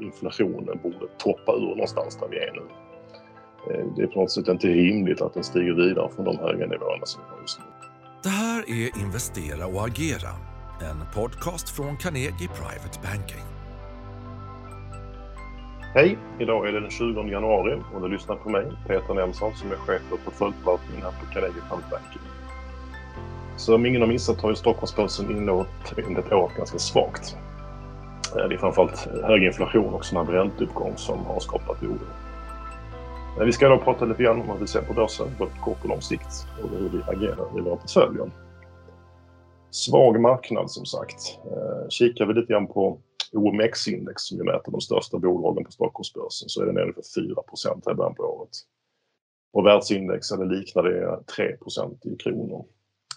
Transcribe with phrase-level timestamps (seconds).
[0.00, 2.62] inflationen borde toppa ur någonstans där vi är nu.
[3.70, 6.66] Eh, det är på något sätt inte rimligt att den stiger vidare från de höga
[6.66, 7.64] nivåerna som vi har just nu.
[8.22, 10.32] Det här är Investera och agera,
[10.90, 13.44] en podcast från Carnegie Private Banking.
[15.94, 16.18] Hej!
[16.38, 19.76] Idag är det den 20 januari och du lyssnar på mig, Peter Nelson, som är
[19.76, 22.22] chef för portföljförvaltningen här på Carnegie Private Banking.
[23.56, 27.36] Som ingen har missat har ju Stockholmsbörsen inlett ett år ganska svagt.
[28.36, 31.98] Eh, det är framförallt hög inflation och snabb ränteuppgång som har skapat oro.
[33.44, 35.82] Vi ska då prata lite grann om vad vi ser på börsen, både på kort
[35.82, 38.30] och lång sikt och hur vi agerar i våra portföljer.
[39.70, 41.38] Svag marknad som sagt.
[41.44, 42.98] Eh, kikar vi lite grann på
[43.32, 47.34] OMX-index som ju mäter de största bolagen på Stockholmsbörsen så är den nere för 4
[47.86, 48.50] här i början på året.
[49.52, 52.64] Och världsindex eller liknande 3% i kronor.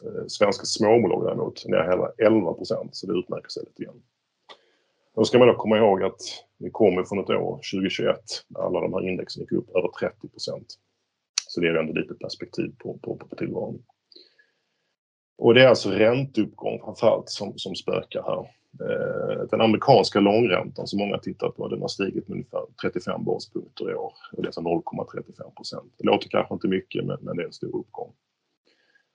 [0.05, 4.01] Eh, svenska småbolag däremot är hela 11% så det utmärker sig lite grann.
[5.15, 6.21] Då ska man då komma ihåg att
[6.57, 10.65] vi kommer från ett år, 2021, där alla de här indexen gick upp över 30%
[11.47, 13.83] Så det är ändå lite perspektiv på, på, på tillvaron.
[15.37, 18.39] Och det är alltså ränteuppgång framförallt som, som spökar här.
[18.79, 23.91] Eh, den amerikanska långräntan som många tittat på, den har stigit med ungefär 35 baspunkter
[23.91, 24.13] i år.
[24.31, 25.93] Och det är alltså 0,35 procent.
[25.97, 28.13] Det låter kanske inte mycket men, men det är en stor uppgång.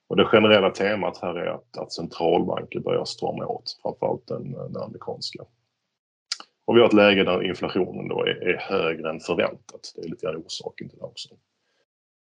[0.08, 4.82] Och det generella temat här är att, att centralbanker börjar strama åt, framförallt den, den
[4.82, 5.44] amerikanska.
[6.66, 9.92] Och vi har ett läge där inflationen då är, är högre än förväntat.
[9.94, 11.28] Det är lite grann orsaken till det också.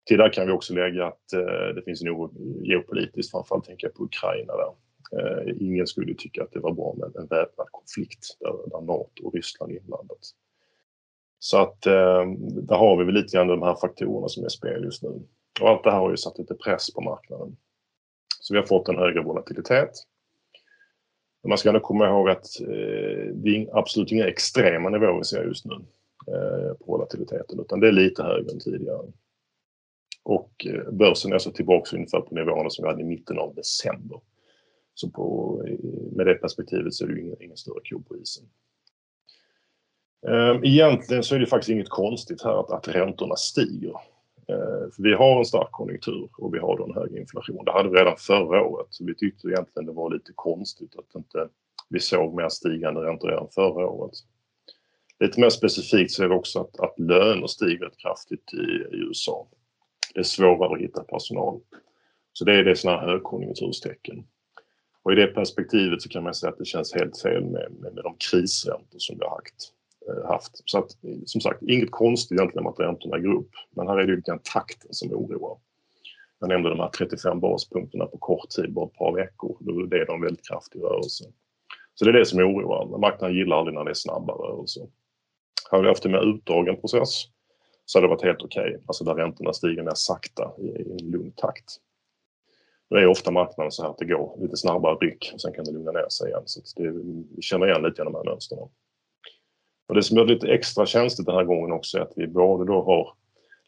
[0.05, 2.31] Till det kan vi också lägga att eh, det finns en oro
[2.63, 4.73] geopolitiskt, framförallt tänker jag på Ukraina där.
[5.17, 9.27] Eh, ingen skulle tycka att det var bra med en väpnad konflikt där, där NATO
[9.27, 10.19] och Ryssland är inblandat.
[11.39, 12.25] Så att eh,
[12.63, 15.27] där har vi väl lite grann de här faktorerna som är i spel just nu.
[15.61, 17.57] Och allt det här har ju satt lite press på marknaden.
[18.39, 19.91] Så vi har fått en högre volatilitet.
[21.43, 25.23] Men man ska ändå komma ihåg att eh, det är absolut inga extrema nivåer vi
[25.23, 25.75] ser just nu
[26.27, 29.11] eh, på volatiliteten utan det är lite högre än tidigare.
[30.23, 33.55] Och eh, börsen är alltså tillbaka ungefär på nivåerna som vi hade i mitten av
[33.55, 34.19] december.
[34.93, 35.77] Så på, eh,
[36.11, 38.45] med det perspektivet så är det ju ingen, ingen större ko på isen.
[40.27, 43.93] Ehm, egentligen så är det faktiskt inget konstigt här att, att räntorna stiger.
[44.53, 47.65] Eh, för vi har en stark konjunktur och vi har då en hög inflation.
[47.65, 48.87] Det hade vi redan förra året.
[48.89, 51.47] Så vi tyckte egentligen det var lite konstigt att inte
[51.89, 54.13] vi såg mer stigande räntor redan förra året.
[55.19, 58.97] Lite mer specifikt så är det också att, att löner stiger rätt kraftigt i, i
[58.97, 59.47] USA.
[60.13, 61.59] Det är svårare att hitta personal.
[62.33, 64.23] Så det är det sådana här högkonjunkturstecken.
[65.03, 67.93] Och i det perspektivet så kan man säga att det känns helt fel med, med,
[67.93, 69.73] med de krisräntor som vi har haft.
[70.09, 70.61] Eh, haft.
[70.65, 70.91] Så att,
[71.25, 73.51] som sagt, inget konstigt egentligen med att räntorna går upp.
[73.75, 75.57] Men här är det ju takten som oroar.
[76.39, 79.57] Jag nämnde de här 35 baspunkterna på kort tid, bara ett par veckor.
[79.59, 81.23] Då är det en väldigt kraftig rörelse.
[81.95, 82.97] Så det är det som oroar.
[82.97, 84.87] Marknaden gillar aldrig när det är snabba rörelser.
[85.71, 87.23] Hade vi haft en mer utdragen process
[87.85, 88.69] så hade det varit helt okej.
[88.69, 88.81] Okay.
[88.87, 91.77] Alltså där räntorna stiger mer sakta i, en lugn takt.
[92.89, 95.65] Nu är ofta marknaden så här att det går lite snabbare ryck och sen kan
[95.65, 96.43] det lugna ner sig igen.
[96.45, 96.91] Så det,
[97.35, 98.69] vi känner igen lite av de här mönstren.
[99.87, 102.65] Och det som är lite extra känsligt den här gången också är att vi både
[102.65, 103.13] då har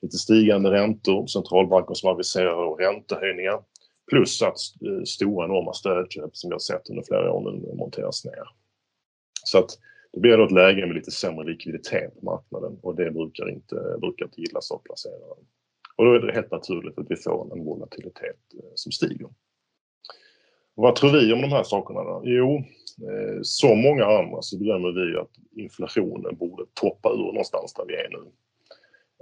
[0.02, 3.60] lite stigande räntor, centralbanker som aviserar räntehöjningar
[4.10, 8.26] plus att eh, stora enorma stödköp som vi har sett under flera år nu monteras
[8.26, 8.50] ner.
[9.44, 9.70] Så att
[10.14, 13.98] det blir då ett läge med lite sämre likviditet på marknaden och det brukar inte,
[14.00, 15.36] brukar inte gillas av placerare.
[15.96, 19.30] Och då är det helt naturligt att vi får en volatilitet eh, som stiger.
[20.76, 22.22] Vad tror vi om de här sakerna då?
[22.24, 22.64] Jo,
[23.02, 27.94] Eh, som många andra så bedömer vi att inflationen borde toppa ur någonstans där vi
[27.96, 28.24] är nu.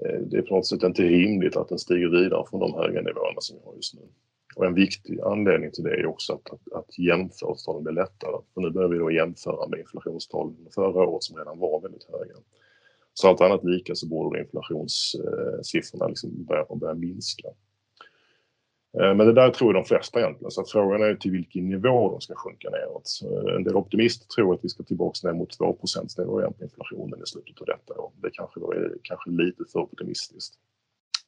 [0.03, 3.01] Eh, det är på något sätt inte rimligt att den stiger vidare från de höga
[3.01, 4.01] nivåerna som vi har just nu.
[4.56, 8.41] Och en viktig anledning till det är också att, att, att jämförelsetalen blir lättare.
[8.53, 12.35] För nu börjar vi då jämföra med inflationstalen förra året som redan var väldigt höga.
[13.13, 17.47] Så allt annat lika så borde inflationssiffrorna liksom börja, börja minska.
[19.00, 22.12] Eh, men det där tror jag de flesta egentligen, så frågan är till vilken nivå
[22.12, 23.09] de ska sjunka neråt.
[23.24, 25.78] Eh, en del optimister tror att vi ska tillbaka ner mot 2
[26.18, 28.12] nivå igen på inflationen i slutet av detta år.
[28.22, 30.56] Det kanske då är kanske lite för optimistiskt.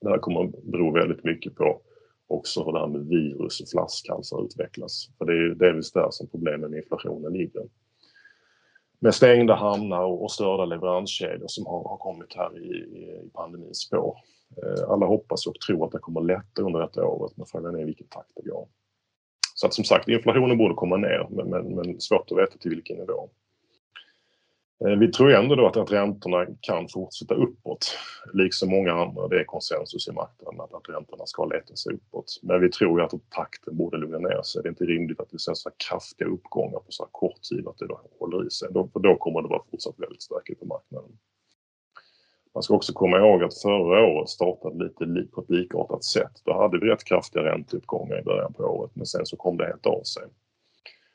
[0.01, 1.81] Det här kommer att bero väldigt mycket på
[2.27, 5.09] också hur det här med virus och flaskhalsar utvecklas.
[5.17, 7.63] För det är ju delvis där som problemen med inflationen ligger.
[8.99, 14.17] Med stängda hamnar och störda leveranskedjor som har, har kommit här i, i pandemins spår.
[14.63, 17.81] Eh, alla hoppas och tror att det kommer lätta under detta året men frågan är
[17.81, 18.67] i vilken takt det går.
[19.55, 22.71] Så att som sagt, inflationen borde komma ner men, men, men svårt att veta till
[22.71, 23.29] vilken nivå.
[24.85, 27.97] Eh, vi tror ändå då att, att räntorna kan fortsätta uppåt.
[28.33, 32.39] Liksom många andra, det är konsensus i marknaden att, att räntorna ska leta sig uppåt.
[32.43, 34.61] Men vi tror ju att takten borde lugna ner sig.
[34.63, 37.67] Det är inte rimligt att vi ser så kraftiga uppgångar på så här kort tid
[37.67, 38.69] att det då håller i sig.
[38.71, 41.11] Då, för då kommer det vara fortsatt väldigt stökigt på marknaden.
[42.55, 46.41] Man ska också komma ihåg att förra året startade lite på ett likartat sätt.
[46.43, 49.65] Då hade vi rätt kraftiga ränteuppgångar i början på året men sen så kom det
[49.65, 50.23] helt av sig.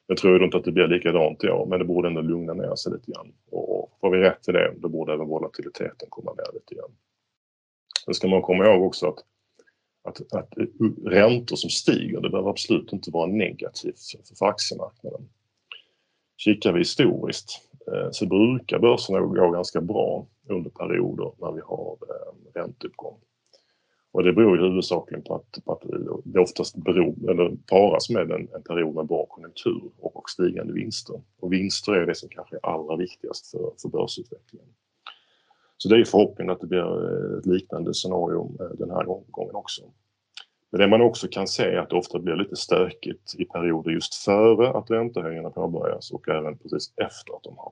[0.07, 2.75] Jag tror inte att det blir likadant i år men det borde ändå lugna ner
[2.75, 3.33] sig lite grann.
[3.51, 6.91] Och får vi rätt i det då borde även volatiliteten komma ner lite grann.
[8.05, 9.19] Sen ska man komma ihåg också att,
[10.05, 10.55] att, att
[11.07, 13.99] räntor som stiger det behöver absolut inte vara negativt
[14.39, 15.29] för, aktiemarknaden.
[16.37, 17.61] Kikar vi historiskt
[17.93, 23.19] eh, så brukar börserna gå ganska bra under perioder när vi har eh, ränteuppgång.
[24.13, 25.83] Och det beror ju huvudsakligen på att, på att
[26.25, 30.73] det oftast beror, eller paras med en, en period med bra konjunktur och, och stigande
[30.73, 31.21] vinster.
[31.41, 34.69] Och vinster är det som kanske är allra viktigast för, för börsutvecklingen.
[35.77, 39.83] Så det är förhoppningen att det blir ett liknande scenario eh, den här gången också.
[40.71, 43.91] Men det man också kan se är att det ofta blir lite stökigt i perioder
[43.91, 47.70] just före att räntehöjningarna påbörjas och även precis efter att de har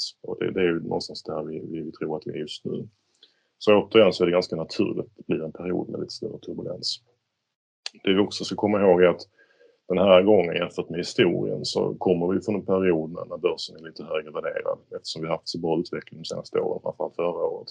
[0.00, 0.16] plats.
[0.22, 2.88] Och det, det är ju någonstans där vi, vi tror att vi är just nu.
[3.58, 6.38] Så återigen så är det ganska naturligt att det blir en period med lite större
[6.38, 7.00] turbulens.
[8.04, 9.22] Det vi också ska komma ihåg är att
[9.88, 13.82] den här gången jämfört med historien så kommer vi från en period när börsen är
[13.82, 17.68] lite högre värderad eftersom vi haft så bra utveckling de senaste åren, framförallt förra året.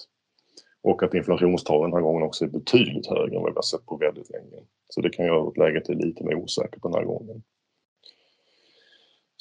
[0.82, 3.86] Och att inflationstalen den här gången också är betydligt högre än vad vi har sett
[3.86, 4.60] på väldigt länge.
[4.88, 7.42] Så det kan göra att läget är lite mer osäkert den här gången.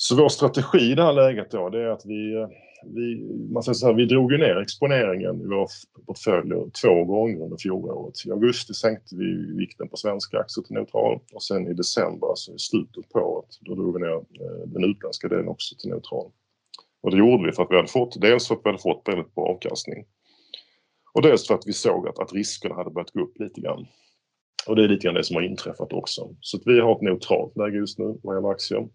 [0.02, 2.48] Så vår strategi i det här läget då, det är att vi,
[2.86, 5.68] vi, man säger så här, vi drog ju ner exponeringen i våra
[6.06, 8.26] portföljer två gånger under fjolåret.
[8.26, 12.52] I augusti sänkte vi vikten på svenska aktier till neutral och sen i december, alltså
[12.52, 16.32] i slutet på året, då drog vi ner eh, den utländska delen också till neutral.
[17.02, 19.04] Och det gjorde vi för att vi hade fått, dels för att vi hade fått
[19.08, 20.06] väldigt bra avkastning
[21.14, 23.88] och dels för att vi såg att, att riskerna hade börjat gå upp lite grann.
[24.68, 26.30] Och det är lite grann det som har inträffat också.
[26.42, 28.88] Så att vi har ett neutralt läge just nu vad gäller aktier.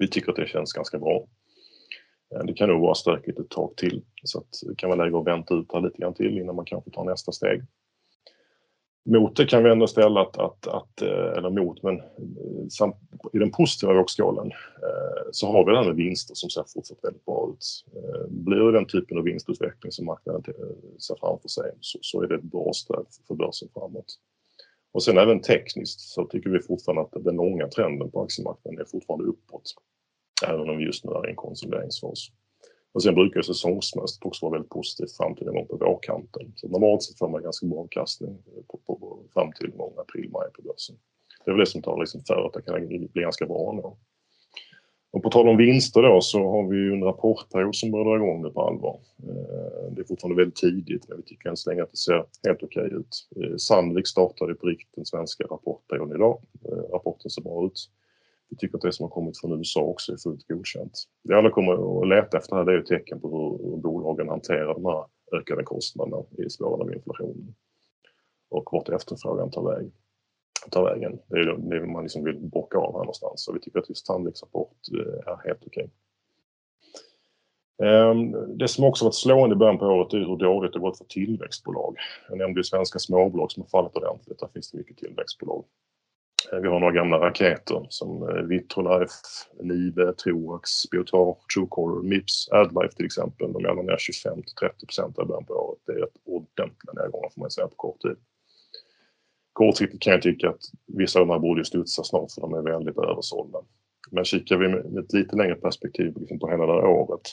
[0.00, 1.26] Vi tycker att det känns ganska bra.
[2.34, 5.18] Eh, det kan nog vara stökigt ett tag till så att det kan vara läge
[5.18, 7.62] att vänta ut här lite grann till innan man kanske tar nästa steg.
[9.04, 12.04] Mot det kan vi ändå ställa att, att, att eh, eller mot, men eh,
[12.70, 12.96] samt,
[13.32, 14.50] i den positiva vågskålen
[15.32, 17.84] så har vi det här med vinster som ser fortsatt väldigt bra ut.
[18.28, 20.42] Blir det den typen av vinstutveckling som marknaden
[20.98, 24.18] ser framför sig så, så är det ett bra stöd för börsen framåt.
[24.92, 28.84] Och sen även tekniskt så tycker vi fortfarande att den långa trenden på aktiemarknaden är
[28.84, 29.74] fortfarande uppåt.
[30.48, 32.30] Även om vi just nu är i en konsolideringsfas.
[32.92, 36.52] Och sen brukar säsongsmässigt också vara väldigt positivt fram till någon gång på vårkanten.
[36.56, 40.30] Så normalt sett får man ganska bra avkastning på, på, på, fram till någon april,
[40.30, 40.96] maj på börsen.
[41.44, 43.98] Det är väl det som talar liksom för att det kan bli ganska bra ändå.
[45.12, 48.16] Och på tal om vinster då så har vi ju en rapportperiod som börjar dra
[48.16, 49.00] igång nu på allvar.
[49.22, 52.24] Eh, det är fortfarande väldigt tidigt men vi tycker än så länge att det ser
[52.46, 53.28] helt okej ut.
[53.36, 56.40] Eh, Sandvik startade på riktigt den svenska rapportperioden idag.
[56.64, 57.90] Eh, rapporten ser bra ut.
[58.50, 60.92] Vi tycker att det som har kommit från USA också är fullt godkänt.
[61.24, 64.74] Det alla kommer att leta efter här det är ju tecken på hur bolagen hanterar
[64.74, 65.04] de här
[65.38, 67.54] ökade kostnaderna i spåren av inflationen
[68.50, 69.92] och vart efterfrågan tar väg
[70.68, 71.18] ta vägen.
[71.26, 73.44] Det är det man liksom vill bocka av här någonstans.
[73.44, 74.66] Så vi tycker att just Sandviks liksom
[75.00, 75.90] eh, är helt okej.
[77.82, 80.98] Ehm, det som också varit slående i början på året är hur dåligt det gått
[80.98, 81.96] för tillväxtbolag.
[82.28, 84.38] Jag nämnde ju svenska småbolag som har fallit ordentligt.
[84.38, 85.64] Där finns det mycket tillväxtbolag.
[86.52, 89.14] Ehm, vi har några gamla raketer som eh, Vitrolife,
[89.62, 93.52] Nibe, Troax, Biotar, Truecaller, Mips, Adlife till exempel.
[93.52, 95.78] De är alla ner 25 till 30 procent i början på året.
[95.86, 98.16] Det är ett ordentliga nedgångar får man säga på kort tid
[99.60, 102.62] kortsiktigt kan jag tycka att vissa av de här borde studsa snart för de är
[102.62, 103.58] väldigt översålda.
[104.10, 107.26] Men kikar vi med ett lite längre perspektiv liksom på hela det här året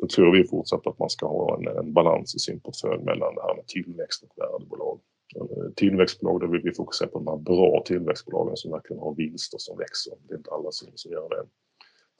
[0.00, 3.34] då tror vi fortsatt att man ska ha en, en balans i sin portfölj mellan
[3.34, 5.00] det här med tillväxt och värdebolag.
[5.36, 9.58] Eh, tillväxtbolag, då vill vi fokusera på de här bra tillväxtbolagen som verkligen har vinster
[9.58, 10.12] som växer.
[10.28, 11.44] Det är inte alla som, som gör det.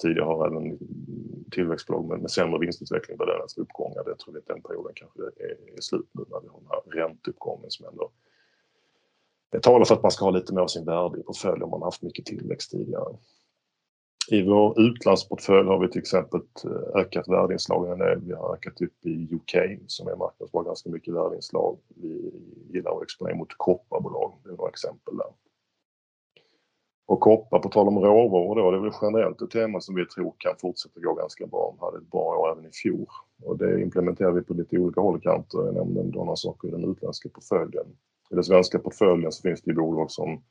[0.03, 0.79] Tidigare har även
[1.51, 4.05] tillväxtbolag med, med sämre vinstutveckling belönats för uppgångar.
[4.05, 6.71] Det tror vi att den perioden kanske är, är slut nu när vi har den
[6.73, 8.11] här ränteuppgången som ändå
[9.51, 11.71] det talar för att man ska ha lite mer av sin värde i portföljen om
[11.71, 13.17] man haft mycket tillväxt tidigare.
[14.31, 18.21] I vår utlandsportfölj har vi till exempel eh, ökat värdeinslagen en del.
[18.21, 21.79] Vi har ökat upp i UK som är en marknad som har ganska mycket värdeinslag.
[21.89, 22.33] Vi
[22.73, 24.33] gillar att exponera mot kopparbolag.
[24.45, 25.33] Det är några exempel där.
[27.07, 30.07] Och koppar, på tal om råvaror då, det är väl generellt ett tema som vi
[30.07, 31.75] tror kan fortsätta gå ganska bra.
[31.79, 33.07] Vi hade ett bra år även i fjol.
[33.43, 35.59] Och det implementerar vi på lite olika håll och kanter.
[35.59, 37.87] Jag nämnde några saker i den utländska portföljen.
[38.31, 40.43] I den svenska portföljen så finns det ju bolag som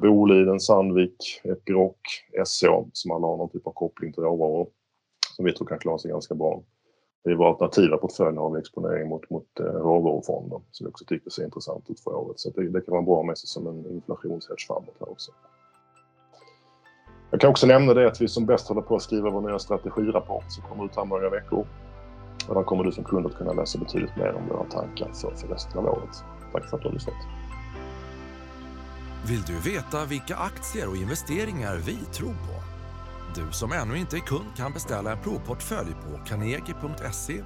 [0.00, 1.96] Boliden, Sandvik, Epiroc,
[2.44, 4.68] SCA som alla har någon typ av koppling till råvaror
[5.36, 6.62] som vi tror kan klara sig ganska bra.
[7.28, 11.04] I vår alternativa portfölj har vi exponering mot, mot eh, råvarufonden råvarufonder som vi också
[11.04, 12.40] tycker ser intressant ut för året.
[12.40, 15.32] Så det, det kan vara bra med sig som en inflationshedge framåt här också.
[17.30, 19.58] Jag kan också nämna det att vi som bäst håller på att skriva vår nya
[19.58, 21.66] strategirapport som kommer ut här om några veckor.
[22.48, 25.30] Och där kommer du som kund att kunna läsa betydligt mer om våra tankar för,
[25.30, 26.24] för resten av året.
[26.52, 27.14] Tack för att du har lyssnat.
[29.26, 32.62] Vill du veta vilka aktier och investeringar vi tror på?
[33.34, 37.42] Du som ännu inte är kund kan beställa en provportfölj på carnegie.se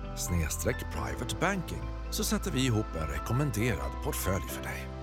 [0.92, 5.00] privatebanking så sätter vi ihop en rekommenderad portfölj för dig.